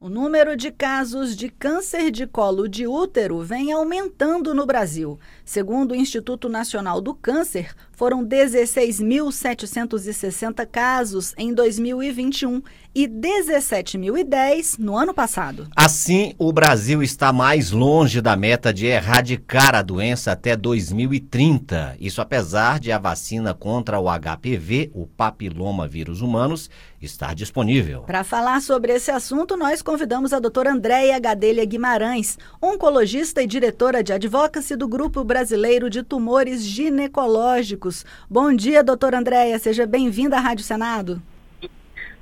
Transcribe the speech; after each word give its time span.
O 0.00 0.08
número 0.08 0.56
de 0.56 0.70
casos 0.70 1.34
de 1.34 1.48
câncer 1.48 2.12
de 2.12 2.24
colo 2.24 2.68
de 2.68 2.86
útero 2.86 3.40
vem 3.40 3.72
aumentando 3.72 4.54
no 4.54 4.64
Brasil. 4.64 5.18
Segundo 5.44 5.90
o 5.90 5.96
Instituto 5.96 6.48
Nacional 6.48 7.00
do 7.00 7.12
Câncer, 7.12 7.74
foram 7.98 8.24
16.760 8.24 10.64
casos 10.64 11.34
em 11.36 11.52
2021 11.52 12.62
e 12.94 13.08
17.010 13.08 14.78
no 14.78 14.96
ano 14.96 15.12
passado. 15.12 15.66
Assim, 15.76 16.32
o 16.38 16.52
Brasil 16.52 17.02
está 17.02 17.32
mais 17.32 17.72
longe 17.72 18.20
da 18.20 18.36
meta 18.36 18.72
de 18.72 18.86
erradicar 18.86 19.74
a 19.74 19.82
doença 19.82 20.30
até 20.30 20.54
2030. 20.56 21.96
Isso 22.00 22.20
apesar 22.20 22.78
de 22.78 22.92
a 22.92 22.98
vacina 22.98 23.52
contra 23.52 23.98
o 23.98 24.06
HPV, 24.08 24.92
o 24.94 25.04
papiloma 25.06 25.88
vírus 25.88 26.20
humanos, 26.20 26.70
estar 27.00 27.34
disponível. 27.34 28.02
Para 28.02 28.24
falar 28.24 28.60
sobre 28.60 28.92
esse 28.92 29.10
assunto, 29.10 29.56
nós 29.56 29.82
convidamos 29.82 30.32
a 30.32 30.38
doutora 30.38 30.72
Andréia 30.72 31.18
Gadelha 31.18 31.64
Guimarães, 31.64 32.38
oncologista 32.60 33.42
e 33.42 33.46
diretora 33.46 34.02
de 34.02 34.12
advocacy 34.12 34.76
do 34.76 34.88
Grupo 34.88 35.24
Brasileiro 35.24 35.90
de 35.90 36.02
Tumores 36.02 36.64
Ginecológicos. 36.64 37.87
Bom 38.28 38.54
dia, 38.54 38.82
doutora 38.82 39.18
Andréia, 39.18 39.58
seja 39.58 39.86
bem-vinda 39.86 40.36
à 40.36 40.40
Rádio 40.40 40.64
Senado. 40.64 41.22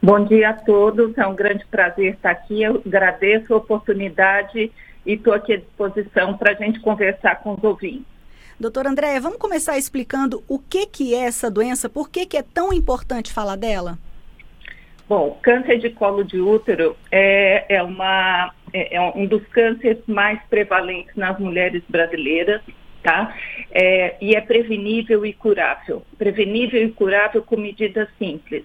Bom 0.02 0.24
dia 0.24 0.50
a 0.50 0.52
todos, 0.52 1.16
é 1.16 1.26
um 1.26 1.34
grande 1.34 1.64
prazer 1.66 2.14
estar 2.14 2.30
aqui. 2.30 2.62
Eu 2.62 2.82
agradeço 2.86 3.52
a 3.52 3.56
oportunidade 3.56 4.70
e 5.04 5.12
estou 5.12 5.32
aqui 5.32 5.54
à 5.54 5.56
disposição 5.56 6.36
para 6.36 6.52
a 6.52 6.54
gente 6.54 6.80
conversar 6.80 7.36
com 7.36 7.54
os 7.54 7.64
ouvintes. 7.64 8.04
Doutora 8.58 8.88
Andréia, 8.88 9.20
vamos 9.20 9.38
começar 9.38 9.76
explicando 9.76 10.42
o 10.48 10.58
que, 10.58 10.86
que 10.86 11.14
é 11.14 11.26
essa 11.26 11.50
doença, 11.50 11.88
por 11.88 12.08
que, 12.08 12.24
que 12.24 12.36
é 12.36 12.42
tão 12.42 12.72
importante 12.72 13.32
falar 13.32 13.56
dela? 13.56 13.98
Bom, 15.08 15.38
câncer 15.42 15.78
de 15.78 15.90
colo 15.90 16.24
de 16.24 16.40
útero 16.40 16.96
é, 17.12 17.76
é, 17.76 17.82
uma, 17.82 18.52
é, 18.72 18.96
é 18.96 19.00
um 19.00 19.26
dos 19.26 19.46
cânceres 19.48 19.98
mais 20.06 20.40
prevalentes 20.48 21.14
nas 21.14 21.38
mulheres 21.38 21.82
brasileiras, 21.88 22.60
tá? 23.06 23.36
É, 23.70 24.16
e 24.20 24.34
é 24.34 24.40
prevenível 24.40 25.24
e 25.24 25.32
curável. 25.32 26.02
Prevenível 26.18 26.82
e 26.82 26.90
curável 26.90 27.40
com 27.40 27.56
medidas 27.56 28.08
simples. 28.18 28.64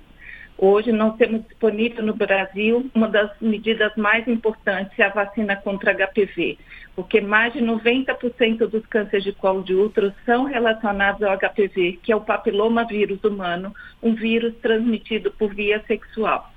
Hoje 0.58 0.92
nós 0.92 1.16
temos 1.18 1.44
disponível 1.48 2.04
no 2.04 2.16
Brasil 2.16 2.90
uma 2.94 3.08
das 3.08 3.32
medidas 3.40 3.96
mais 3.96 4.28
importantes, 4.28 4.98
é 4.98 5.04
a 5.04 5.10
vacina 5.10 5.56
contra 5.56 5.94
HPV, 5.94 6.58
porque 6.96 7.22
mais 7.22 7.54
de 7.54 7.60
90% 7.62 8.68
dos 8.68 8.86
cânceres 8.88 9.24
de 9.24 9.32
colo 9.32 9.64
de 9.64 9.76
útero 9.76 10.14
são 10.26 10.46
relacionados 10.46 11.22
ao 11.24 11.38
HPV, 11.38 12.00
que 12.04 12.12
é 12.12 12.16
o 12.16 12.22
papiloma 12.22 12.86
vírus 12.86 13.24
humano, 13.24 13.74
um 14.02 14.14
vírus 14.14 14.54
transmitido 14.62 15.32
por 15.32 15.54
via 15.54 15.84
sexual. 15.88 16.51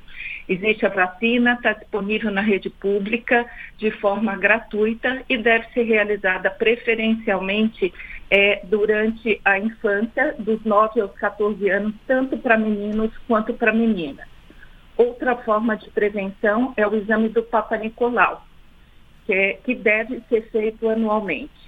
Existe 0.49 0.85
a 0.85 0.91
vacina, 0.91 1.55
está 1.55 1.73
disponível 1.73 2.31
na 2.31 2.43
rede 2.43 2.69
pública 2.69 3.47
de 3.79 3.91
forma 3.93 4.37
gratuita 4.37 5.23
e 5.29 5.39
deve 5.39 5.67
ser 5.73 5.85
realizada 5.85 6.51
preferencialmente 6.51 7.93
é, 8.31 8.61
durante 8.65 9.41
a 9.45 9.59
infância, 9.59 10.35
dos 10.39 10.63
9 10.65 11.01
aos 11.01 11.13
14 11.13 11.71
anos, 11.71 11.95
tanto 12.07 12.37
para 12.37 12.59
meninos 12.59 13.11
quanto 13.27 13.55
para 13.55 13.73
meninas. 13.73 14.27
Outra 14.97 15.35
forma 15.37 15.77
de 15.77 15.91
prevenção 15.91 16.75
é 16.77 16.87
o 16.87 16.95
exame 16.95 17.29
do 17.29 17.43
Papa 17.43 17.77
Nicolau, 17.77 18.47
que, 19.27 19.33
é, 19.33 19.53
que 19.65 19.75
deve 19.75 20.21
ser 20.29 20.43
feito 20.51 20.89
anualmente. 20.89 21.64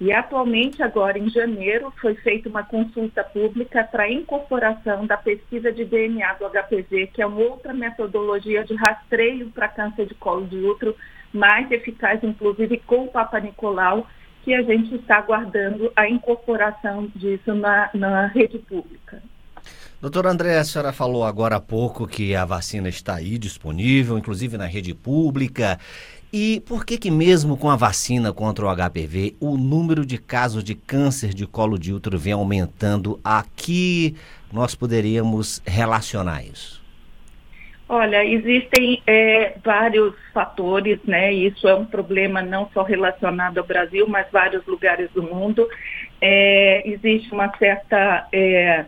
E 0.00 0.10
atualmente, 0.12 0.82
agora 0.82 1.18
em 1.18 1.28
janeiro, 1.28 1.92
foi 2.00 2.14
feita 2.14 2.48
uma 2.48 2.62
consulta 2.62 3.22
pública 3.22 3.84
para 3.84 4.04
a 4.04 4.10
incorporação 4.10 5.06
da 5.06 5.18
pesquisa 5.18 5.70
de 5.70 5.84
DNA 5.84 6.32
do 6.34 6.48
HPV, 6.48 7.08
que 7.08 7.20
é 7.20 7.26
uma 7.26 7.38
outra 7.38 7.74
metodologia 7.74 8.64
de 8.64 8.74
rastreio 8.74 9.50
para 9.50 9.68
câncer 9.68 10.06
de 10.06 10.14
colo 10.14 10.46
de 10.46 10.56
útero, 10.56 10.96
mais 11.30 11.70
eficaz, 11.70 12.24
inclusive, 12.24 12.78
com 12.86 13.04
o 13.04 13.08
Papa 13.08 13.38
Nicolau, 13.40 14.06
que 14.42 14.54
a 14.54 14.62
gente 14.62 14.94
está 14.94 15.18
aguardando 15.18 15.92
a 15.94 16.08
incorporação 16.08 17.12
disso 17.14 17.54
na, 17.54 17.90
na 17.92 18.26
rede 18.28 18.58
pública. 18.58 19.22
Doutora 20.00 20.30
André, 20.30 20.56
a 20.56 20.64
senhora 20.64 20.94
falou 20.94 21.24
agora 21.24 21.56
há 21.56 21.60
pouco 21.60 22.06
que 22.06 22.34
a 22.34 22.46
vacina 22.46 22.88
está 22.88 23.16
aí 23.16 23.36
disponível, 23.36 24.16
inclusive 24.16 24.56
na 24.56 24.64
rede 24.64 24.94
pública. 24.94 25.78
E 26.32 26.62
por 26.66 26.86
que 26.86 26.96
que 26.96 27.10
mesmo 27.10 27.56
com 27.56 27.68
a 27.68 27.74
vacina 27.74 28.32
contra 28.32 28.64
o 28.64 28.68
HPV, 28.68 29.34
o 29.40 29.56
número 29.56 30.06
de 30.06 30.16
casos 30.16 30.62
de 30.62 30.76
câncer 30.76 31.34
de 31.34 31.44
colo 31.44 31.76
de 31.76 31.92
útero 31.92 32.16
vem 32.18 32.32
aumentando? 32.32 33.18
Aqui 33.24 34.14
nós 34.52 34.74
poderíamos 34.76 35.60
relacionar 35.66 36.44
isso? 36.44 36.80
Olha, 37.88 38.24
existem 38.24 39.02
é, 39.04 39.54
vários 39.64 40.14
fatores, 40.32 41.00
né? 41.04 41.32
Isso 41.32 41.66
é 41.66 41.74
um 41.74 41.84
problema 41.84 42.40
não 42.40 42.70
só 42.72 42.84
relacionado 42.84 43.58
ao 43.58 43.66
Brasil, 43.66 44.06
mas 44.08 44.30
vários 44.30 44.64
lugares 44.64 45.10
do 45.10 45.24
mundo. 45.24 45.68
É, 46.20 46.88
existe 46.88 47.32
uma 47.32 47.50
certa 47.56 48.28
é, 48.32 48.84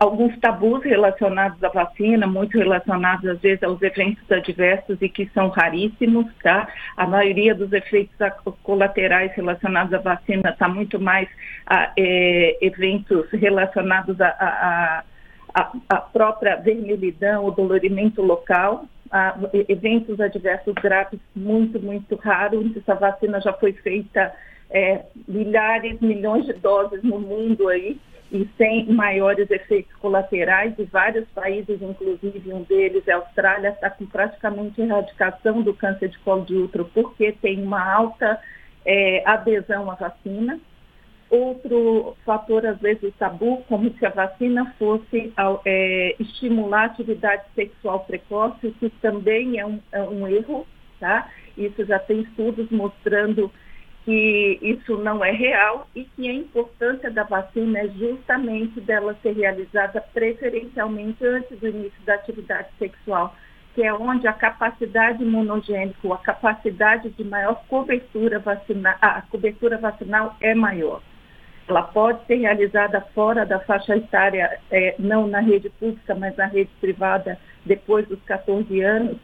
alguns 0.00 0.36
tabus 0.38 0.82
relacionados 0.82 1.62
à 1.62 1.68
vacina, 1.68 2.26
muito 2.26 2.56
relacionados 2.56 3.28
às 3.28 3.38
vezes 3.38 3.62
aos 3.62 3.80
eventos 3.82 4.24
adversos 4.32 4.96
e 5.02 5.10
que 5.10 5.28
são 5.34 5.48
raríssimos, 5.48 6.26
tá? 6.42 6.66
A 6.96 7.06
maioria 7.06 7.54
dos 7.54 7.70
efeitos 7.72 8.16
colaterais 8.62 9.30
relacionados 9.34 9.92
à 9.92 9.98
vacina 9.98 10.50
está 10.50 10.68
muito 10.68 10.98
mais 10.98 11.28
a 11.66 11.92
é, 11.98 12.56
eventos 12.62 13.30
relacionados 13.30 14.16
à 14.20 15.04
própria 16.14 16.56
vermelhidão, 16.56 17.44
o 17.44 17.50
dolorimento 17.50 18.22
local, 18.22 18.86
a, 19.10 19.36
eventos 19.68 20.18
adversos 20.18 20.74
graves 20.76 21.20
muito, 21.36 21.78
muito 21.78 22.16
raros. 22.16 22.74
Essa 22.74 22.94
vacina 22.94 23.38
já 23.42 23.52
foi 23.52 23.74
feita 23.74 24.32
é, 24.70 25.02
milhares, 25.26 26.00
milhões 26.00 26.46
de 26.46 26.54
doses 26.54 27.02
no 27.02 27.20
mundo 27.20 27.68
aí 27.68 27.98
e 28.30 28.46
sem 28.58 28.86
maiores 28.92 29.50
efeitos 29.50 29.94
colaterais 29.96 30.74
e 30.78 30.84
vários 30.84 31.26
países, 31.28 31.80
inclusive 31.80 32.52
um 32.52 32.62
deles 32.62 33.08
a 33.08 33.16
Austrália, 33.16 33.70
está 33.70 33.88
com 33.90 34.06
praticamente 34.06 34.80
erradicação 34.80 35.62
do 35.62 35.72
câncer 35.72 36.08
de 36.08 36.18
colo 36.18 36.44
de 36.44 36.54
útero 36.54 36.90
porque 36.92 37.32
tem 37.32 37.62
uma 37.62 37.82
alta 37.82 38.38
é, 38.84 39.22
adesão 39.26 39.90
à 39.90 39.94
vacina. 39.94 40.60
Outro 41.30 42.16
fator, 42.24 42.64
às 42.64 42.78
vezes, 42.80 43.12
tabu, 43.18 43.62
como 43.68 43.90
se 43.98 44.06
a 44.06 44.10
vacina 44.10 44.74
fosse 44.78 45.32
é, 45.64 46.16
estimular 46.18 46.82
a 46.82 46.86
atividade 46.86 47.42
sexual 47.54 48.00
precoce, 48.00 48.66
o 48.66 48.72
que 48.72 48.88
também 49.02 49.58
é 49.58 49.66
um, 49.66 49.78
é 49.92 50.02
um 50.02 50.26
erro, 50.26 50.66
tá? 50.98 51.30
Isso 51.56 51.84
já 51.84 51.98
tem 51.98 52.20
estudos 52.20 52.70
mostrando 52.70 53.50
que 54.08 54.58
isso 54.62 54.96
não 54.96 55.22
é 55.22 55.30
real 55.30 55.86
e 55.94 56.02
que 56.02 56.30
a 56.30 56.32
importância 56.32 57.10
da 57.10 57.24
vacina 57.24 57.80
é 57.80 57.88
justamente 57.88 58.80
dela 58.80 59.14
ser 59.22 59.32
realizada 59.32 60.00
preferencialmente 60.00 61.22
antes 61.26 61.58
do 61.58 61.68
início 61.68 62.00
da 62.06 62.14
atividade 62.14 62.68
sexual, 62.78 63.36
que 63.74 63.82
é 63.82 63.92
onde 63.92 64.26
a 64.26 64.32
capacidade 64.32 65.22
imunogênica, 65.22 66.10
a 66.10 66.16
capacidade 66.16 67.10
de 67.10 67.22
maior 67.22 67.62
cobertura 67.68 68.38
vacinal, 68.38 68.96
a 68.98 69.20
cobertura 69.20 69.76
vacinal 69.76 70.34
é 70.40 70.54
maior. 70.54 71.02
Ela 71.68 71.82
pode 71.82 72.24
ser 72.24 72.36
realizada 72.36 73.02
fora 73.14 73.44
da 73.44 73.60
faixa 73.60 73.94
etária, 73.94 74.58
é, 74.70 74.94
não 74.98 75.26
na 75.26 75.40
rede 75.40 75.68
pública, 75.68 76.14
mas 76.14 76.34
na 76.34 76.46
rede 76.46 76.70
privada, 76.80 77.38
depois 77.66 78.08
dos 78.08 78.22
14 78.22 78.80
anos, 78.80 79.18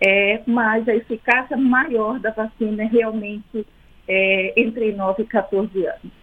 é, 0.00 0.40
mas 0.46 0.88
a 0.88 0.94
eficácia 0.94 1.54
maior 1.54 2.18
da 2.18 2.30
vacina 2.30 2.84
é 2.84 2.86
realmente 2.86 3.66
é, 4.08 4.60
entre 4.60 4.92
9 4.92 5.22
e 5.22 5.26
14 5.26 5.86
anos. 5.86 6.22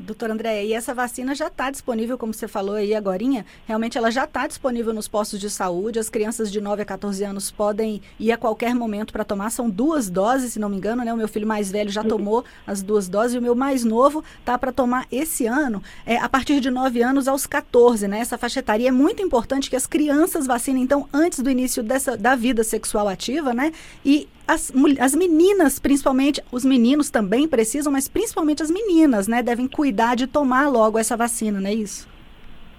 Doutora 0.00 0.32
Andréia, 0.32 0.62
e 0.62 0.72
essa 0.72 0.94
vacina 0.94 1.34
já 1.34 1.48
está 1.48 1.72
disponível, 1.72 2.16
como 2.16 2.32
você 2.32 2.46
falou 2.46 2.76
aí 2.76 2.94
agora, 2.94 3.18
realmente 3.66 3.98
ela 3.98 4.12
já 4.12 4.24
está 4.24 4.46
disponível 4.46 4.94
nos 4.94 5.08
postos 5.08 5.40
de 5.40 5.50
saúde, 5.50 5.98
as 5.98 6.08
crianças 6.08 6.52
de 6.52 6.60
9 6.60 6.82
a 6.82 6.84
14 6.84 7.24
anos 7.24 7.50
podem 7.50 8.00
ir 8.20 8.30
a 8.30 8.36
qualquer 8.36 8.76
momento 8.76 9.12
para 9.12 9.24
tomar, 9.24 9.50
são 9.50 9.68
duas 9.68 10.08
doses, 10.08 10.52
se 10.52 10.60
não 10.60 10.68
me 10.68 10.76
engano, 10.76 11.04
né? 11.04 11.12
O 11.12 11.16
meu 11.16 11.26
filho 11.26 11.48
mais 11.48 11.72
velho 11.72 11.90
já 11.90 12.04
tomou 12.04 12.44
as 12.64 12.80
duas 12.80 13.08
doses 13.08 13.34
e 13.34 13.38
o 13.38 13.42
meu 13.42 13.56
mais 13.56 13.84
novo 13.84 14.22
tá 14.44 14.56
para 14.56 14.70
tomar 14.70 15.04
esse 15.10 15.46
ano, 15.46 15.82
é, 16.06 16.16
a 16.16 16.28
partir 16.28 16.60
de 16.60 16.70
9 16.70 17.02
anos 17.02 17.26
aos 17.26 17.44
14, 17.44 18.06
né? 18.06 18.20
Essa 18.20 18.38
faixa 18.38 18.60
etária. 18.60 18.86
É 18.86 18.92
muito 18.92 19.20
importante 19.20 19.68
que 19.68 19.74
as 19.74 19.86
crianças 19.86 20.46
vacinem, 20.46 20.84
então, 20.84 21.08
antes 21.12 21.40
do 21.40 21.50
início 21.50 21.82
dessa, 21.82 22.16
da 22.16 22.36
vida 22.36 22.62
sexual 22.62 23.08
ativa, 23.08 23.52
né? 23.52 23.72
E 24.04 24.28
as, 24.48 24.72
as 24.98 25.14
meninas, 25.14 25.78
principalmente, 25.78 26.42
os 26.50 26.64
meninos 26.64 27.10
também 27.10 27.46
precisam, 27.46 27.92
mas 27.92 28.08
principalmente 28.08 28.62
as 28.62 28.70
meninas, 28.70 29.28
né? 29.28 29.42
Devem 29.42 29.68
cuidar 29.68 30.16
de 30.16 30.26
tomar 30.26 30.68
logo 30.68 30.98
essa 30.98 31.18
vacina, 31.18 31.60
não 31.60 31.68
é 31.68 31.74
isso? 31.74 32.08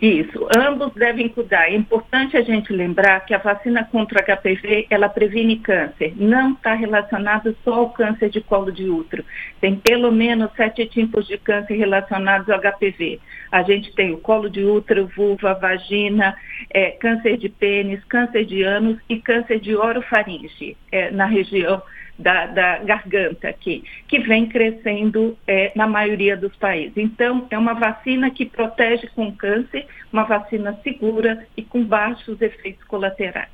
Isso, 0.02 0.48
ambos 0.56 0.94
devem 0.94 1.28
cuidar. 1.28 1.70
É 1.70 1.76
importante 1.76 2.38
a 2.38 2.42
gente 2.42 2.72
lembrar 2.72 3.20
que 3.26 3.34
a 3.34 3.38
vacina 3.38 3.84
contra 3.84 4.24
HPV, 4.24 4.88
ela 4.90 5.10
previne 5.10 5.58
câncer. 5.58 6.14
Não 6.16 6.54
está 6.54 6.74
relacionado 6.74 7.56
só 7.66 7.74
ao 7.74 7.90
câncer 7.90 8.30
de 8.30 8.40
colo 8.40 8.72
de 8.72 8.90
útero. 8.90 9.26
Tem 9.60 9.76
pelo 9.76 10.10
menos 10.10 10.50
sete 10.56 10.86
tipos 10.86 11.28
de 11.28 11.38
câncer 11.38 11.76
relacionados 11.76 12.50
ao 12.50 12.60
HPV. 12.60 13.20
A 13.52 13.64
gente 13.64 13.94
tem 13.94 14.12
o 14.12 14.18
colo 14.18 14.50
de 14.50 14.64
útero, 14.64 15.08
vulva, 15.16 15.54
vagina, 15.54 16.36
é, 16.70 16.92
câncer 16.92 17.38
de 17.38 17.50
pênis, 17.50 18.04
câncer 18.06 18.46
de 18.46 18.64
ânus 18.64 19.00
e 19.10 19.20
câncer 19.20 19.60
de 19.60 19.76
orofaringe 19.76 20.78
é, 20.92 21.10
na 21.12 21.26
região 21.26 21.82
da, 22.20 22.48
da, 22.48 22.78
garganta 22.80 23.48
aqui, 23.48 23.84
que 24.08 24.20
vem 24.20 24.48
crescendo 24.48 25.38
é, 25.48 25.72
na 25.74 25.88
maioria 25.88 26.36
dos 26.36 26.54
países. 26.58 26.98
Então, 26.98 27.48
é 27.50 27.58
uma 27.58 27.74
vacina 27.74 28.30
que 28.30 28.46
protege 28.46 29.08
com 29.16 29.32
câncer, 29.32 29.88
uma 30.12 30.24
vacina 30.24 30.78
segura 30.84 31.48
e 31.56 31.64
com 31.64 31.84
baixos 31.84 32.42
efeitos 32.42 32.84
colaterais. 32.84 33.50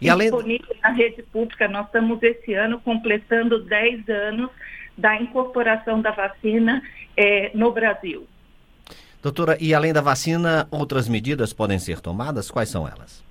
E 0.00 0.08
além... 0.08 0.30
Disponível 0.30 0.74
na 0.82 0.88
rede 0.88 1.22
pública, 1.22 1.68
nós 1.68 1.86
estamos 1.86 2.20
esse 2.22 2.54
ano 2.54 2.80
completando 2.80 3.62
10 3.62 4.08
anos 4.08 4.50
da 4.96 5.16
incorporação 5.16 6.00
da 6.00 6.10
vacina 6.10 6.82
é, 7.16 7.50
no 7.54 7.70
Brasil. 7.72 8.26
Doutora, 9.22 9.56
e 9.60 9.72
além 9.72 9.92
da 9.92 10.00
vacina, 10.00 10.66
outras 10.70 11.08
medidas 11.08 11.52
podem 11.52 11.78
ser 11.78 12.00
tomadas? 12.00 12.50
Quais 12.50 12.68
são 12.68 12.88
elas? 12.88 13.22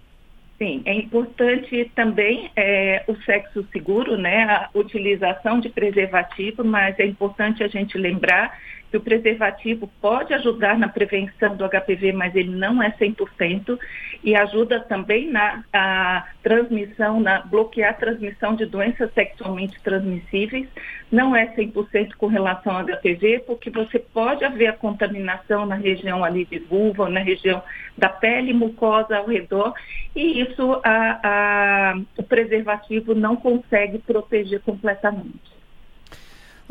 Sim, 0.57 0.81
é 0.85 0.93
importante 0.93 1.91
também 1.95 2.49
é, 2.55 3.03
o 3.07 3.15
sexo 3.23 3.65
seguro, 3.73 4.15
né, 4.15 4.43
a 4.43 4.69
utilização 4.75 5.59
de 5.59 5.69
preservativo, 5.69 6.63
mas 6.63 6.97
é 6.99 7.05
importante 7.05 7.63
a 7.63 7.67
gente 7.67 7.97
lembrar 7.97 8.57
que 8.91 8.97
o 8.97 9.01
preservativo 9.01 9.89
pode 10.01 10.33
ajudar 10.33 10.77
na 10.77 10.89
prevenção 10.89 11.55
do 11.55 11.67
HPV, 11.67 12.11
mas 12.11 12.35
ele 12.35 12.51
não 12.51 12.83
é 12.83 12.91
100% 12.91 13.79
e 14.21 14.35
ajuda 14.35 14.81
também 14.81 15.31
na 15.31 16.25
transmissão, 16.43 17.21
na 17.21 17.39
bloquear 17.39 17.91
a 17.91 17.93
transmissão 17.93 18.53
de 18.53 18.65
doenças 18.65 19.11
sexualmente 19.13 19.81
transmissíveis. 19.81 20.67
Não 21.09 21.33
é 21.33 21.47
100% 21.55 22.15
com 22.17 22.27
relação 22.27 22.77
ao 22.77 22.85
HPV, 22.85 23.43
porque 23.47 23.69
você 23.69 23.97
pode 23.97 24.43
haver 24.43 24.67
a 24.67 24.73
contaminação 24.73 25.65
na 25.65 25.75
região 25.75 26.23
ali 26.23 26.43
de 26.45 26.59
vulva, 26.59 27.09
na 27.09 27.21
região 27.21 27.63
da 27.97 28.09
pele 28.09 28.53
mucosa 28.53 29.17
ao 29.17 29.25
redor, 29.25 29.73
e 30.15 30.41
isso 30.41 30.81
a, 30.83 31.19
a, 31.23 32.01
o 32.17 32.23
preservativo 32.23 33.15
não 33.15 33.35
consegue 33.35 33.99
proteger 33.99 34.59
completamente. 34.61 35.60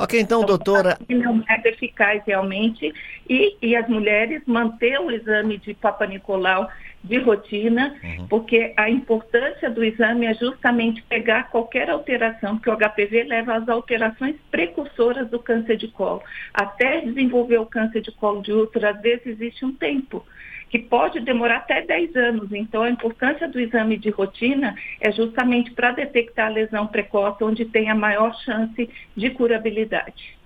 Ok, 0.01 0.19
então, 0.19 0.41
então 0.41 0.57
doutora. 0.57 0.99
Não 1.11 1.45
é 1.47 1.69
eficaz 1.69 2.23
realmente. 2.27 2.91
E, 3.29 3.55
e 3.61 3.77
as 3.77 3.87
mulheres 3.87 4.43
manter 4.47 4.99
o 4.99 5.11
exame 5.11 5.59
de 5.59 5.75
Papa 5.75 6.07
Nicolau 6.07 6.71
de 7.05 7.19
rotina, 7.19 7.95
uhum. 8.03 8.27
porque 8.27 8.73
a 8.77 8.89
importância 8.89 9.71
do 9.71 9.85
exame 9.85 10.25
é 10.27 10.35
justamente 10.35 11.03
pegar 11.03 11.51
qualquer 11.51 11.91
alteração, 11.91 12.57
porque 12.57 12.71
o 12.71 12.77
HPV 12.77 13.25
leva 13.25 13.57
às 13.57 13.69
alterações 13.69 14.37
precursoras 14.51 15.29
do 15.29 15.39
câncer 15.39 15.77
de 15.77 15.89
colo. 15.89 16.23
Até 16.53 17.03
desenvolver 17.03 17.59
o 17.59 17.67
câncer 17.67 18.01
de 18.01 18.13
colo 18.13 18.43
de 18.43 18.53
útero, 18.53 18.89
às 18.89 19.01
vezes 19.03 19.27
existe 19.27 19.65
um 19.65 19.73
tempo 19.73 20.25
que 20.71 20.79
pode 20.79 21.21
demorar 21.21 21.57
até 21.57 21.83
10 21.83 22.17
anos. 22.17 22.53
Então, 22.53 22.83
a 22.83 22.91
importância 22.91 23.49
do 23.49 23.61
exame 23.61 23.99
de 23.99 24.09
rotina 24.09 24.75
é 25.01 25.11
justamente 25.11 25.73
para 25.73 25.91
detectar 25.91 26.47
a 26.47 26.51
lesão 26.51 26.87
precoce, 26.87 27.43
onde 27.43 27.65
tem 27.65 27.91
a 27.91 27.95
maior 27.95 28.35
chance 28.37 28.89
de 29.17 29.31
curabilidade. 29.31 30.40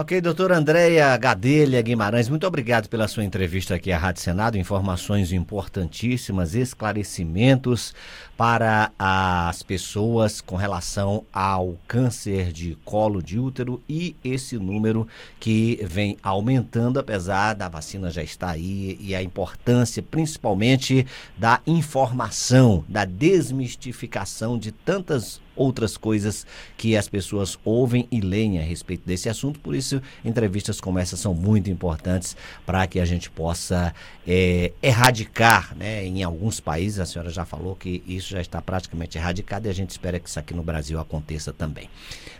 Ok, 0.00 0.20
doutora 0.20 0.56
Andréia 0.56 1.16
Gadelha 1.16 1.82
Guimarães, 1.82 2.28
muito 2.28 2.46
obrigado 2.46 2.88
pela 2.88 3.08
sua 3.08 3.24
entrevista 3.24 3.74
aqui 3.74 3.90
à 3.90 3.98
Rádio 3.98 4.22
Senado. 4.22 4.56
Informações 4.56 5.32
importantíssimas, 5.32 6.54
esclarecimentos 6.54 7.92
para 8.36 8.92
as 8.96 9.60
pessoas 9.64 10.40
com 10.40 10.54
relação 10.54 11.24
ao 11.32 11.76
câncer 11.88 12.52
de 12.52 12.78
colo 12.84 13.20
de 13.20 13.40
útero 13.40 13.82
e 13.88 14.14
esse 14.22 14.56
número 14.56 15.04
que 15.40 15.80
vem 15.82 16.16
aumentando, 16.22 17.00
apesar 17.00 17.54
da 17.54 17.68
vacina 17.68 18.08
já 18.08 18.22
estar 18.22 18.50
aí 18.50 18.96
e 19.00 19.16
a 19.16 19.20
importância 19.20 20.00
principalmente 20.00 21.04
da 21.36 21.60
informação, 21.66 22.84
da 22.88 23.04
desmistificação 23.04 24.56
de 24.56 24.70
tantas 24.70 25.40
outras 25.58 25.96
coisas 25.96 26.46
que 26.76 26.96
as 26.96 27.08
pessoas 27.08 27.58
ouvem 27.64 28.06
e 28.10 28.20
leem 28.20 28.58
a 28.58 28.62
respeito 28.62 29.06
desse 29.06 29.28
assunto. 29.28 29.58
Por 29.58 29.74
isso, 29.74 30.00
entrevistas 30.24 30.80
como 30.80 30.98
essa 30.98 31.16
são 31.16 31.34
muito 31.34 31.68
importantes 31.68 32.36
para 32.64 32.86
que 32.86 33.00
a 33.00 33.04
gente 33.04 33.28
possa 33.28 33.94
é, 34.26 34.72
erradicar, 34.82 35.76
né? 35.76 36.04
Em 36.04 36.22
alguns 36.22 36.60
países, 36.60 37.00
a 37.00 37.06
senhora 37.06 37.30
já 37.30 37.44
falou 37.44 37.74
que 37.74 38.02
isso 38.06 38.30
já 38.30 38.40
está 38.40 38.62
praticamente 38.62 39.18
erradicado 39.18 39.66
e 39.66 39.68
a 39.68 39.74
gente 39.74 39.90
espera 39.90 40.18
que 40.18 40.28
isso 40.28 40.38
aqui 40.38 40.54
no 40.54 40.62
Brasil 40.62 40.98
aconteça 40.98 41.52
também. 41.52 41.90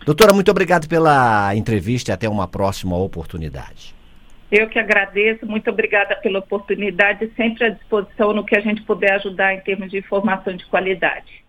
Doutora, 0.04 0.32
muito 0.32 0.50
obrigado 0.50 0.88
pela 0.88 1.54
entrevista 1.54 2.10
e 2.10 2.14
até 2.14 2.28
uma 2.28 2.46
próxima 2.46 2.96
oportunidade. 2.96 3.98
Eu 4.50 4.66
que 4.66 4.78
agradeço, 4.78 5.44
muito 5.44 5.68
obrigada 5.68 6.16
pela 6.16 6.38
oportunidade, 6.38 7.30
sempre 7.36 7.64
à 7.64 7.68
disposição 7.68 8.32
no 8.32 8.44
que 8.44 8.56
a 8.56 8.60
gente 8.60 8.82
puder 8.82 9.12
ajudar 9.14 9.54
em 9.54 9.60
termos 9.60 9.90
de 9.90 9.98
informação 9.98 10.56
de 10.56 10.64
qualidade. 10.66 11.44